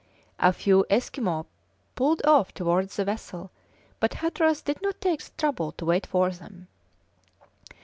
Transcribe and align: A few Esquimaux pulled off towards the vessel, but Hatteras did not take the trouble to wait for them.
A 0.39 0.51
few 0.51 0.83
Esquimaux 0.89 1.45
pulled 1.93 2.23
off 2.25 2.55
towards 2.55 2.95
the 2.95 3.05
vessel, 3.05 3.51
but 3.99 4.15
Hatteras 4.15 4.63
did 4.63 4.81
not 4.81 4.99
take 4.99 5.23
the 5.23 5.29
trouble 5.37 5.73
to 5.73 5.85
wait 5.85 6.07
for 6.07 6.31
them. 6.31 6.67